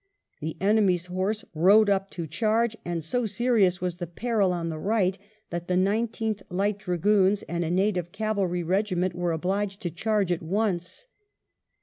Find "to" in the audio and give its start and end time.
2.09-2.25, 9.83-9.91